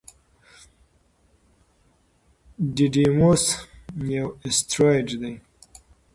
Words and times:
ډیډیموس 2.75 3.43
یو 4.15 4.27
اسټروېډ 4.47 5.07
دی. 5.21 5.33